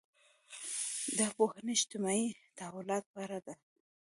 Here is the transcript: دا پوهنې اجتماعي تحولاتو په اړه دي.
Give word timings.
دا 1.17 1.27
پوهنې 1.37 1.71
اجتماعي 1.77 2.27
تحولاتو 2.57 3.09
په 3.13 3.19
اړه 3.25 3.39
دي. 3.45 3.55